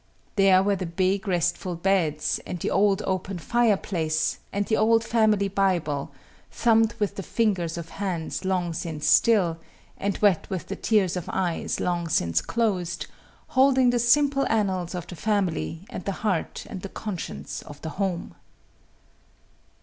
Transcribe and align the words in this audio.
There 0.35 0.63
were 0.63 0.75
the 0.75 0.87
big, 0.87 1.27
restful 1.27 1.75
beds 1.75 2.39
and 2.47 2.57
the 2.59 2.71
old, 2.71 3.03
open 3.05 3.37
fireplace, 3.37 4.39
and 4.51 4.65
the 4.65 4.75
old 4.75 5.03
family 5.03 5.47
Bible, 5.47 6.11
thumbed 6.51 6.95
with 6.97 7.17
the 7.17 7.21
fingers 7.21 7.77
of 7.77 7.89
hands 7.89 8.43
long 8.43 8.73
since 8.73 9.05
still, 9.05 9.59
and 9.99 10.17
wet 10.17 10.49
with 10.49 10.69
the 10.69 10.75
tears 10.75 11.15
of 11.15 11.29
eyes 11.31 11.79
long 11.79 12.07
since 12.09 12.41
closed, 12.41 13.05
holding 13.49 13.91
the 13.91 13.99
simple 13.99 14.47
annals 14.49 14.95
of 14.95 15.05
the 15.05 15.15
family 15.15 15.85
and 15.91 16.05
the 16.05 16.11
heart 16.25 16.65
and 16.67 16.81
the 16.81 16.89
conscience 16.89 17.61
of 17.61 17.79
the 17.83 17.89
home. 18.01 18.33